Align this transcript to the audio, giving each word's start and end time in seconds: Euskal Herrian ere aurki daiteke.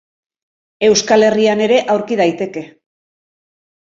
Euskal 0.87 1.25
Herrian 1.27 1.61
ere 1.67 1.77
aurki 1.95 2.17
daiteke. 2.21 2.63